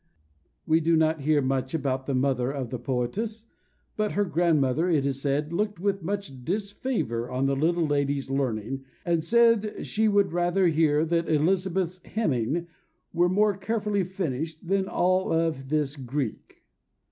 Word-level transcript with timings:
We 0.65 0.79
do 0.79 0.95
not 0.97 1.21
hear 1.21 1.43
much 1.43 1.75
about 1.75 2.07
the 2.07 2.15
mother 2.15 2.49
of 2.51 2.71
the 2.71 2.79
poetess, 2.79 3.45
but 3.95 4.13
her 4.13 4.25
grandmother, 4.25 4.89
it 4.89 5.05
is 5.05 5.21
said, 5.21 5.53
looked 5.53 5.79
with 5.79 6.01
much 6.01 6.43
disfavour 6.43 7.29
on 7.29 7.45
the 7.45 7.55
little 7.55 7.85
lady's 7.85 8.27
learning, 8.27 8.83
and 9.05 9.23
said 9.23 9.85
she 9.85 10.07
would 10.07 10.33
"rather 10.33 10.67
hear 10.69 11.05
that 11.05 11.29
Elizabeth's 11.29 12.01
hemming 12.03 12.65
were 13.13 13.29
more 13.29 13.55
carefully 13.55 14.03
finished 14.03 14.67
than 14.67 14.85
of 14.85 14.89
all 14.91 15.51
this 15.51 15.95
Greek." 15.95 16.63